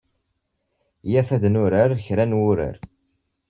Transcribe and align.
Yyat 1.09 1.29
ad 1.35 1.43
nurar 1.53 1.91
kra 2.05 2.25
n 2.25 2.37
wurar. 2.39 2.75